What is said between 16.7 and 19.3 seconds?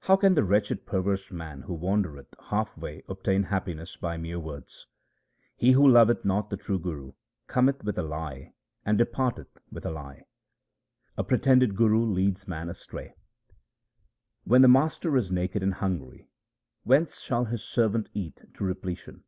whence shall his servant eat to repletion